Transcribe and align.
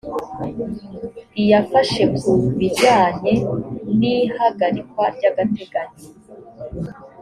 iyafashe 1.41 2.03
ku 2.17 2.31
bijyanye 2.57 3.33
n 3.97 3.99
ihagarikwa 4.17 5.03
ry 5.15 5.23
agateganyo 5.31 6.05